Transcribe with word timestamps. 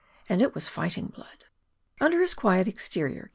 And 0.27 0.41
it 0.41 0.55
was 0.55 0.67
fighting 0.67 1.05
blood. 1.13 1.45
Under 1.99 2.21
his 2.21 2.33
quiet 2.33 2.67
exterior 2.67 3.25
K. 3.25 3.29